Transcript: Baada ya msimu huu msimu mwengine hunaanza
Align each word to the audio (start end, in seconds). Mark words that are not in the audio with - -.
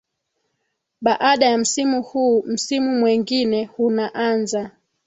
Baada 1.01 1.45
ya 1.45 1.57
msimu 1.57 2.01
huu 2.03 2.43
msimu 2.47 2.99
mwengine 2.99 3.65
hunaanza 3.65 4.71